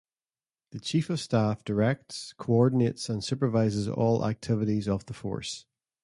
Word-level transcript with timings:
The 0.71 0.79
Chief 0.79 1.11
of 1.11 1.19
Staff 1.19 1.63
directs, 1.63 2.33
coordinates 2.39 3.07
and 3.07 3.23
supervises 3.23 3.87
all 3.87 4.25
activities 4.25 4.87
of 4.89 5.05
the 5.05 5.13
force. 5.13 5.67